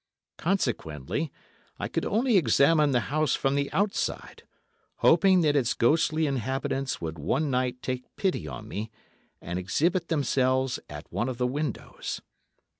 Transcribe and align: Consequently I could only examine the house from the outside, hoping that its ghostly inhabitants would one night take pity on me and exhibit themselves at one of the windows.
Consequently 0.39 1.31
I 1.77 1.87
could 1.87 2.05
only 2.07 2.35
examine 2.35 2.89
the 2.89 3.01
house 3.13 3.35
from 3.35 3.53
the 3.53 3.71
outside, 3.71 4.41
hoping 4.95 5.41
that 5.41 5.55
its 5.55 5.75
ghostly 5.75 6.25
inhabitants 6.25 6.99
would 7.01 7.19
one 7.19 7.51
night 7.51 7.83
take 7.83 8.15
pity 8.15 8.47
on 8.47 8.67
me 8.67 8.89
and 9.41 9.59
exhibit 9.59 10.07
themselves 10.07 10.79
at 10.89 11.13
one 11.13 11.29
of 11.29 11.37
the 11.37 11.45
windows. 11.45 12.19